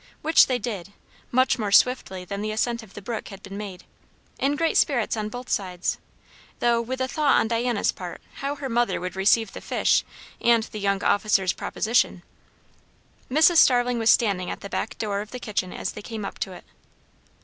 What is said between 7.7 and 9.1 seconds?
part how her mother